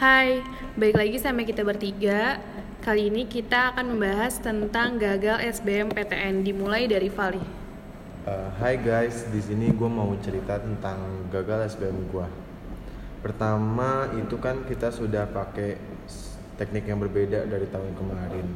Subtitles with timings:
[0.00, 0.40] Hai,
[0.80, 2.40] balik lagi sama kita bertiga.
[2.80, 7.44] Kali ini kita akan membahas tentang gagal SBMPTN dimulai dari Vali.
[8.24, 12.26] Uh, Hai guys, di sini gue mau cerita tentang gagal SBM gue.
[13.20, 15.76] Pertama itu kan kita sudah pakai
[16.56, 18.48] teknik yang berbeda dari tahun kemarin.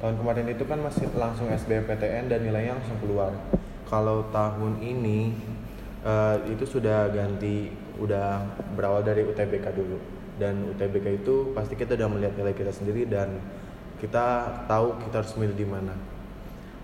[0.00, 3.36] Tahun kemarin itu kan masih langsung SBMPTN dan nilainya langsung keluar.
[3.92, 5.36] Kalau tahun ini
[6.00, 8.40] uh, itu sudah ganti, udah
[8.72, 13.42] berawal dari UTBK dulu dan UTBK itu pasti kita udah melihat nilai kita sendiri dan
[13.98, 15.94] kita tahu kita harus milih di mana.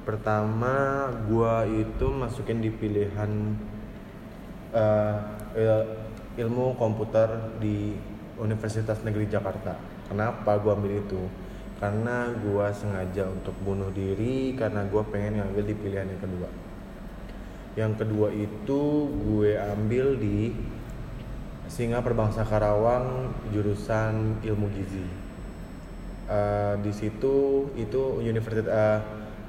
[0.05, 3.57] Pertama gua itu masukin di pilihan
[4.75, 5.17] uh,
[6.37, 7.97] ilmu komputer di
[8.37, 9.79] Universitas Negeri Jakarta.
[10.11, 11.23] Kenapa gua ambil itu?
[11.79, 16.51] Karena gua sengaja untuk bunuh diri karena gua pengen ngambil di pilihan yang kedua.
[17.75, 20.55] Yang kedua itu gue ambil di
[21.69, 25.07] Singa Perbangsa Karawang jurusan Ilmu Gizi.
[26.25, 29.01] Uh, di situ itu universitas uh,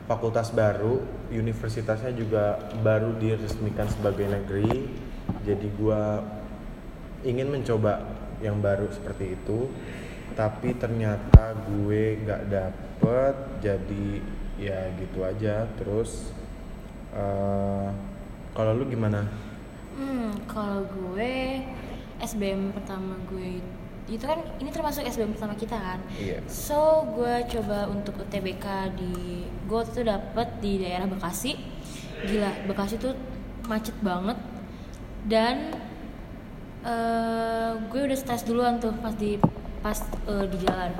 [0.05, 0.99] fakultas baru,
[1.31, 4.91] universitasnya juga baru diresmikan sebagai negeri.
[5.47, 6.19] Jadi gua
[7.25, 8.03] ingin mencoba
[8.43, 9.71] yang baru seperti itu,
[10.35, 13.35] tapi ternyata gue nggak dapet.
[13.63, 14.21] Jadi
[14.59, 15.65] ya gitu aja.
[15.79, 16.31] Terus
[17.15, 17.89] uh,
[18.53, 19.25] kalau lu gimana?
[19.95, 21.63] Hmm, kalau gue
[22.21, 23.59] SBM pertama gue
[24.05, 25.99] itu kan ini termasuk SBM pertama kita kan?
[26.13, 26.45] Iya.
[26.45, 31.57] so gue coba untuk UTBK di gue tuh dapet di daerah Bekasi.
[32.29, 33.17] Gila Bekasi tuh
[33.65, 34.37] macet banget.
[35.25, 35.73] Dan
[36.85, 39.41] uh, gue udah stres duluan tuh pas di
[39.81, 39.97] pas
[40.29, 40.93] uh, di jalan.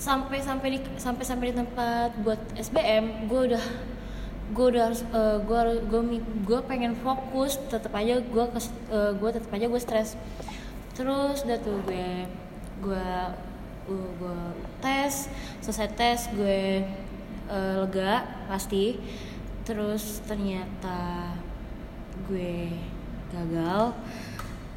[0.00, 3.64] Sampai sampai di sampai sampai di tempat buat SBM gue udah
[4.48, 6.00] gue udah harus uh, gue gue
[6.48, 10.16] gue pengen fokus tetap aja gue uh, gue tetap aja gue stres
[10.98, 12.26] terus udah tuh gue
[12.82, 13.08] gue
[13.86, 14.40] uh, gue
[14.82, 15.30] tes
[15.62, 16.82] selesai tes gue
[17.46, 18.98] uh, lega pasti.
[19.62, 21.30] Terus ternyata
[22.26, 22.74] gue
[23.30, 23.94] gagal.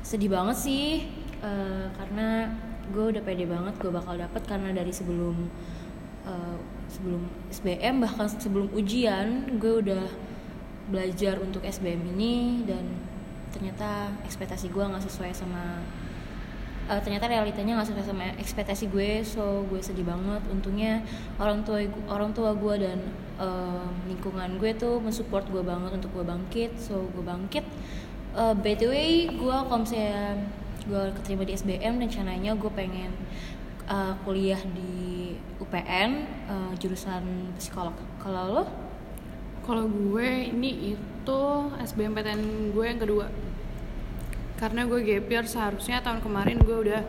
[0.05, 1.09] Sedih banget sih
[1.41, 2.53] uh, karena
[2.93, 5.47] gue udah pede banget gue bakal dapet karena dari sebelum
[6.27, 6.57] uh,
[6.91, 10.05] sebelum SBM bahkan sebelum ujian gue udah
[10.91, 12.83] belajar untuk SBM ini dan
[13.55, 15.79] ternyata ekspektasi gue nggak sesuai sama
[16.91, 20.99] uh, ternyata realitanya nggak sesuai sama ekspektasi gue so gue sedih banget untungnya
[21.39, 22.99] orang tua orang tua gue dan
[23.39, 27.63] uh, lingkungan gue tuh mensupport gue banget untuk gue bangkit so gue bangkit
[28.35, 30.43] uh, way gue kalau misalnya
[30.83, 33.15] gue keterima di SBM rencananya gue pengen
[33.87, 36.11] uh, kuliah di UPN
[36.49, 37.93] uh, jurusan psikolog.
[38.19, 38.63] Kalau lo?
[39.61, 41.41] Kalau gue ini itu
[41.77, 43.29] SBMPTN gue yang kedua.
[44.61, 47.01] Karena gue gap year seharusnya tahun kemarin gue udah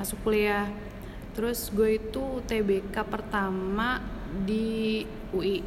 [0.00, 0.64] masuk kuliah.
[1.36, 4.00] Terus gue itu UTBK pertama
[4.48, 5.04] di
[5.36, 5.60] UI.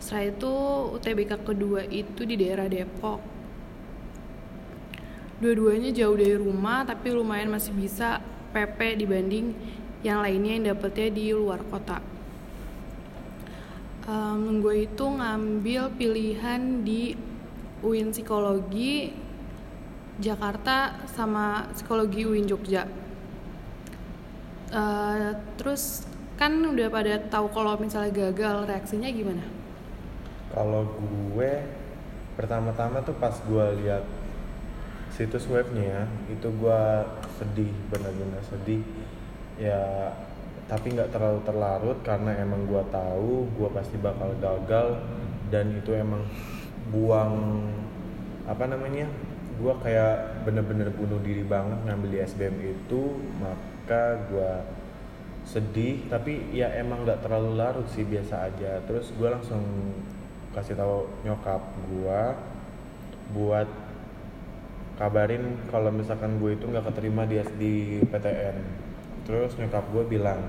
[0.00, 0.52] Setelah itu
[0.96, 3.20] UTBK kedua itu di daerah Depok.
[5.44, 8.24] Dua-duanya jauh dari rumah tapi lumayan masih bisa
[8.56, 9.52] PP dibanding
[10.00, 12.00] yang lainnya yang dapetnya di luar kota.
[14.08, 17.12] Um, gue itu ngambil pilihan di
[17.84, 19.12] UIN Psikologi
[20.20, 22.84] Jakarta sama Psikologi UIN Jogja.
[24.70, 29.42] Uh, terus kan udah pada tahu kalau misalnya gagal reaksinya gimana?
[30.52, 30.86] Kalau
[31.32, 31.52] gue
[32.36, 34.04] pertama-tama tuh pas gue lihat
[35.12, 36.82] situs webnya itu gue
[37.36, 38.80] sedih benar-benar sedih
[39.60, 40.08] ya
[40.70, 45.02] tapi nggak terlalu terlarut karena emang gue tahu gue pasti bakal gagal
[45.50, 46.24] dan itu emang
[46.94, 47.66] buang
[48.46, 49.10] apa namanya
[49.60, 54.52] gue kayak bener-bener bunuh diri banget ngambil di SBM itu maka gue
[55.44, 56.08] sedih.
[56.08, 58.80] Tapi ya emang nggak terlalu larut sih biasa aja.
[58.88, 59.62] Terus gue langsung
[60.50, 62.22] kasih tahu nyokap gue
[63.30, 63.68] buat
[64.98, 67.62] kabarin kalau misalkan gue itu nggak keterima di SD
[68.12, 68.56] PTN
[69.24, 70.44] terus nyokap gue bilang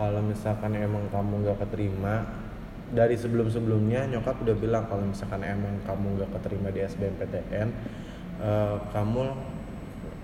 [0.00, 2.24] kalau misalkan emang kamu nggak keterima
[2.88, 7.68] dari sebelum sebelumnya nyokap udah bilang kalau misalkan emang kamu nggak keterima di SBMPTN
[8.40, 9.24] uh, eh, kamu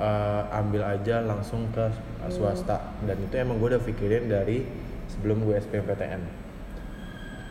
[0.00, 1.90] uh, ambil aja langsung ke
[2.30, 2.94] swasta.
[3.04, 4.64] Dan itu emang gue udah pikirin dari
[5.10, 6.44] sebelum gue SBMPTN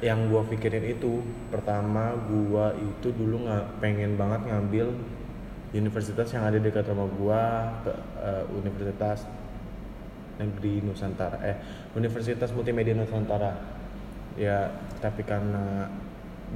[0.02, 1.22] yang gue pikirin itu
[1.54, 4.98] pertama gue itu dulu nggak pengen banget ngambil
[5.72, 7.44] universitas yang ada dekat rumah gua
[7.88, 9.24] ke uh, Universitas
[10.36, 11.40] Negeri Nusantara.
[11.48, 11.58] Eh
[11.96, 13.56] Universitas Multimedia Nusantara.
[14.36, 15.88] Ya tapi karena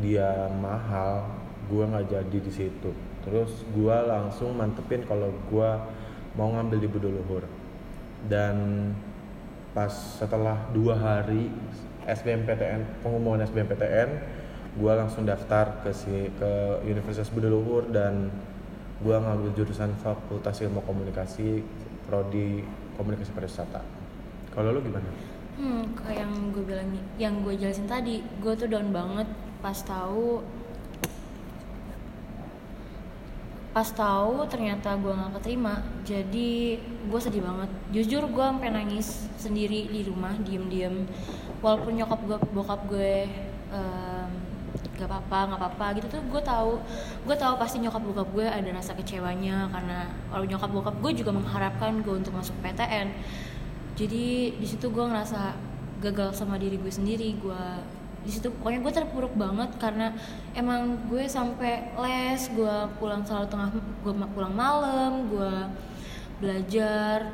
[0.03, 1.31] dia mahal
[1.67, 2.91] gua nggak jadi di situ.
[3.25, 5.85] Terus gua langsung mantepin kalau gua
[6.35, 7.43] mau ngambil di Budoluhur
[8.27, 8.55] dan
[9.71, 11.51] pas setelah dua hari
[12.07, 14.09] SBMPTN pengumuman SBMPTN
[14.75, 18.27] gue langsung daftar ke si ke Universitas Budi Luhur dan
[18.99, 21.63] gue ngambil jurusan Fakultas Ilmu Komunikasi
[22.07, 22.63] prodi
[22.99, 23.81] Komunikasi Pariwisata.
[24.51, 25.07] Kalau lu gimana?
[25.55, 29.27] Hmm, kayak yang gue bilang, yang gue jelasin tadi, gue tuh down banget
[29.63, 30.43] pas tahu
[33.75, 37.69] pas tahu ternyata gue nggak keterima jadi gue sedih banget.
[37.91, 41.03] Jujur gue sampai nangis sendiri di rumah diem-diem.
[41.59, 43.27] Walaupun nyokap gue bokap gue
[43.75, 44.31] um,
[44.95, 46.79] gak apa-apa nggak apa-apa gitu tuh gue tahu
[47.27, 51.31] gue tahu pasti nyokap bokap gue ada rasa kecewanya karena kalau nyokap bokap gue juga
[51.35, 53.11] mengharapkan gue untuk masuk PTN
[53.99, 55.55] jadi di situ gue ngerasa
[55.99, 57.63] gagal sama diri gue sendiri gue
[58.25, 58.49] di situ.
[58.49, 60.11] Pokoknya gue terpuruk banget karena
[60.57, 65.53] emang gue sampai les gue pulang selalu tengah gue pulang malam gue
[66.41, 67.31] belajar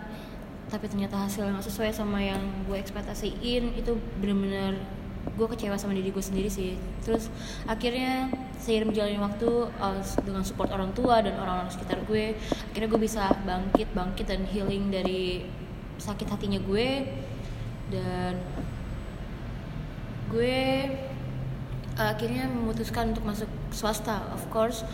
[0.72, 3.76] tapi ternyata hasilnya nggak sesuai sama yang gue ekspektasiin.
[3.76, 4.80] Itu bener-bener
[5.22, 6.76] gue kecewa sama diri gue sendiri sih.
[7.04, 7.32] Terus
[7.68, 9.50] akhirnya seiring berjalannya waktu
[10.22, 12.38] dengan support orang tua dan orang-orang sekitar gue
[12.72, 15.44] akhirnya gue bisa bangkit bangkit dan healing dari
[16.00, 17.04] sakit hatinya gue.
[17.92, 18.40] Dan
[20.32, 20.88] gue
[22.00, 24.88] uh, akhirnya memutuskan untuk masuk swasta of course.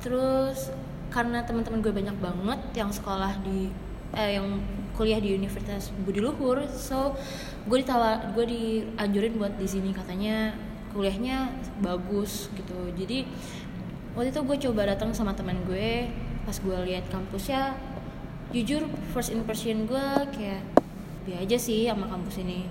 [0.00, 0.70] Terus
[1.10, 3.70] karena teman-teman gue banyak banget yang sekolah di
[4.14, 4.62] eh, yang
[4.94, 7.18] kuliah di Universitas Budi Luhur so
[7.66, 9.90] gue ditawar gue dianjurin buat di sini.
[9.90, 10.54] Katanya
[10.94, 11.50] kuliahnya
[11.82, 12.94] bagus gitu.
[12.94, 13.26] Jadi
[14.14, 16.06] waktu itu gue coba datang sama teman gue.
[16.44, 17.74] Pas gue lihat kampusnya
[18.54, 20.62] jujur first impression gue kayak
[21.24, 22.68] biasa aja sih sama kampus ini.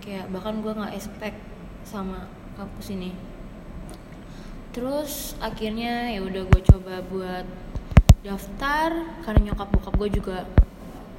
[0.00, 1.49] Kayak bahkan gue nggak expect
[1.90, 3.10] sama kampus ini.
[4.70, 7.46] Terus akhirnya ya udah gue coba buat
[8.22, 10.38] daftar karena nyokap bokap gue juga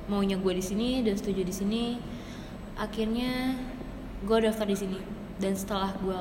[0.08, 1.86] maunya gue di sini dan setuju di sini.
[2.80, 3.60] Akhirnya
[4.24, 5.00] gue daftar di sini.
[5.36, 6.20] Dan setelah gue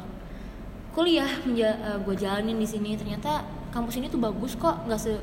[0.91, 4.83] kuliah uh, gue jalanin di sini ternyata kampus ini tuh bagus kok.
[4.91, 5.15] Nggak se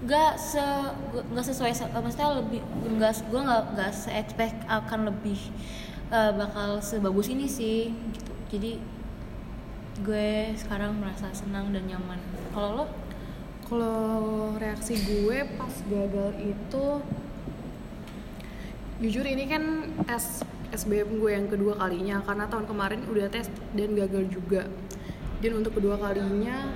[0.00, 0.64] nggak se
[1.12, 2.64] nggak sesuai maksudnya lebih
[2.96, 5.36] nggak gue nggak nggak se expect akan lebih
[6.08, 8.82] uh, bakal sebagus ini sih gitu jadi
[10.02, 12.18] gue sekarang merasa senang dan nyaman.
[12.50, 12.86] Kalau lo?
[13.70, 16.86] Kalau reaksi gue pas gagal itu
[18.98, 19.64] jujur ini kan
[20.02, 20.42] tes
[20.74, 23.46] SBM gue yang kedua kalinya karena tahun kemarin udah tes
[23.78, 24.66] dan gagal juga.
[25.38, 26.74] Dan untuk kedua kalinya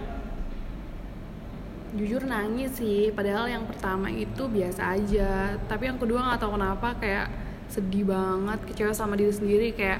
[1.98, 3.10] jujur nangis sih.
[3.10, 5.58] Padahal yang pertama itu biasa aja.
[5.66, 7.26] Tapi yang kedua nggak tahu kenapa kayak
[7.66, 9.98] sedih banget kecewa sama diri sendiri kayak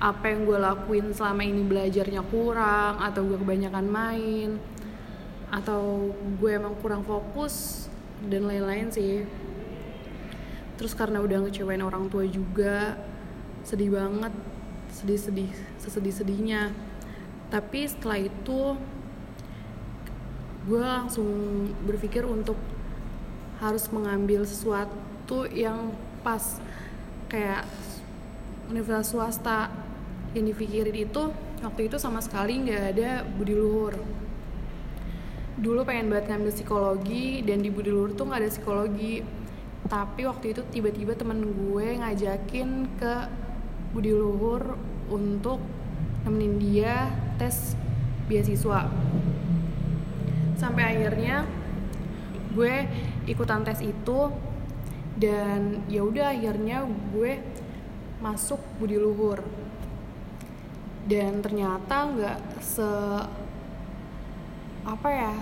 [0.00, 4.50] apa yang gue lakuin selama ini belajarnya kurang atau gue kebanyakan main
[5.52, 6.08] atau
[6.40, 7.86] gue emang kurang fokus
[8.24, 9.28] dan lain-lain sih.
[10.80, 12.96] Terus karena udah ngecewain orang tua juga
[13.60, 14.32] sedih banget
[14.96, 15.52] sedih-sedih
[15.84, 16.72] sesedih-sedihnya.
[17.52, 18.80] Tapi setelah itu
[20.64, 21.28] gue langsung
[21.84, 22.56] berpikir untuk
[23.60, 25.92] harus mengambil sesuatu yang
[26.24, 26.56] pas
[27.28, 27.68] kayak
[28.72, 29.79] universitas swasta
[30.30, 33.98] yang dipikirin itu waktu itu sama sekali nggak ada budi luhur.
[35.60, 39.26] Dulu pengen banget ngambil psikologi dan di budi luhur tuh nggak ada psikologi.
[39.90, 43.14] Tapi waktu itu tiba-tiba temen gue ngajakin ke
[43.90, 44.78] budi luhur
[45.10, 45.58] untuk
[46.22, 47.74] nemenin dia tes
[48.30, 48.86] beasiswa.
[50.54, 51.42] Sampai akhirnya
[52.54, 52.86] gue
[53.26, 54.30] ikutan tes itu
[55.18, 57.42] dan ya udah akhirnya gue
[58.22, 59.42] masuk budi luhur
[61.08, 62.88] dan ternyata nggak se
[64.84, 65.34] apa ya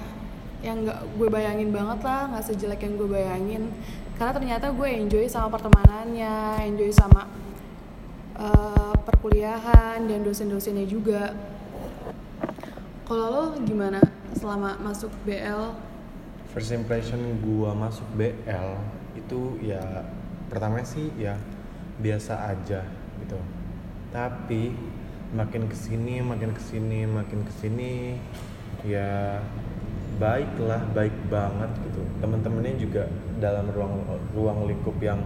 [0.59, 3.63] yang nggak gue bayangin banget lah nggak sejelek yang gue bayangin.
[4.19, 7.31] Karena ternyata gue enjoy sama pertemanannya enjoy sama
[8.35, 11.35] uh, perkuliahan dan dosen-dosennya juga.
[13.07, 14.03] Kalau lo gimana
[14.35, 15.89] selama masuk BL
[16.59, 18.69] first impression gue masuk BL
[19.15, 20.03] itu ya
[20.49, 21.37] pertama sih ya
[22.03, 22.83] biasa aja
[23.23, 23.39] gitu.
[24.11, 24.73] Tapi
[25.29, 28.17] makin ke sini makin ke sini makin ke sini
[28.81, 29.43] ya
[30.19, 32.03] baik lah baik banget gitu.
[32.19, 33.03] Temen-temennya juga
[33.39, 34.03] dalam ruang
[34.35, 35.23] ruang lingkup yang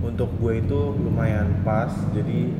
[0.00, 1.90] untuk gue itu lumayan pas.
[2.14, 2.52] Jadi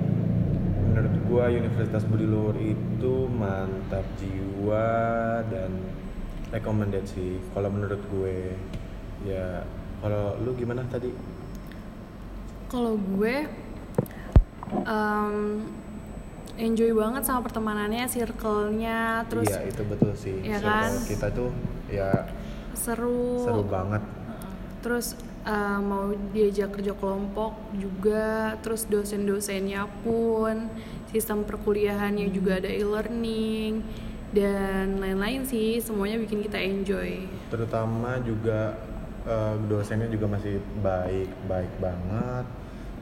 [0.90, 4.88] menurut gue Universitas Budi Luhur itu mantap jiwa
[5.46, 5.70] dan
[6.50, 8.56] rekomendasi kalau menurut gue.
[9.28, 9.62] Ya
[10.02, 11.12] kalau lu gimana tadi?
[12.66, 13.46] Kalau gue
[14.87, 15.66] um,
[16.60, 20.36] enjoy banget sama pertemanannya, circle-nya, terus Iya, itu betul sih.
[20.44, 20.92] Ya kan?
[21.08, 21.48] kita tuh
[21.88, 22.28] ya
[22.76, 23.48] seru.
[23.48, 24.04] seru banget.
[24.84, 30.68] Terus uh, mau diajak kerja kelompok juga terus dosen-dosennya pun
[31.08, 33.82] sistem perkuliahannya juga ada e-learning
[34.30, 38.78] dan lain-lain sih semuanya bikin kita enjoy terutama juga
[39.26, 42.46] uh, dosennya juga masih baik baik banget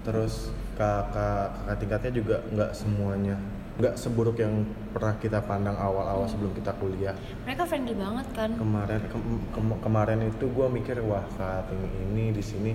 [0.09, 0.49] terus
[0.79, 1.11] kakak
[1.53, 3.37] kakak tingkatnya juga nggak semuanya
[3.79, 6.35] nggak seburuk yang pernah kita pandang awal-awal Hmm.
[6.35, 7.15] sebelum kita kuliah.
[7.47, 8.51] Mereka friendly banget kan?
[8.59, 9.23] Kemarin ke-
[9.55, 12.75] ke- kemarin itu gue mikir wah cutting ini di sini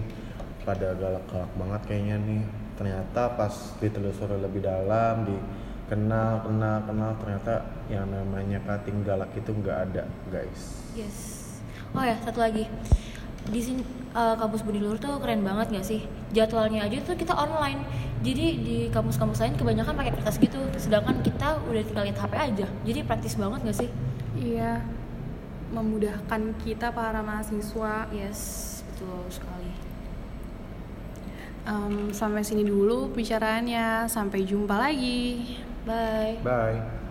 [0.63, 2.43] pada galak-galak banget kayaknya nih.
[2.73, 3.51] Ternyata pas
[3.83, 5.35] ditelusuri lebih dalam di
[5.91, 7.53] kenal kenal kenal ternyata
[7.91, 10.87] yang namanya cutting galak itu nggak ada guys.
[10.95, 11.17] Yes.
[11.91, 12.63] Oh ya satu lagi.
[13.43, 13.83] Di sini
[14.13, 16.05] eh, kampus Budi Luhur tuh keren banget gak sih?
[16.31, 17.81] Jadwalnya aja tuh kita online.
[18.23, 20.61] Jadi di kampus-kampus lain kebanyakan pakai kertas gitu.
[20.79, 22.67] Sedangkan kita udah tinggal lihat HP aja.
[22.87, 23.89] Jadi praktis banget gak sih?
[24.39, 24.79] Iya.
[25.73, 28.07] Memudahkan kita para mahasiswa.
[28.15, 29.71] Yes betul sekali.
[31.63, 35.59] Em, sampai sini dulu bicaraannya sampai jumpa lagi.
[35.83, 36.39] Bye.
[36.43, 37.02] Bye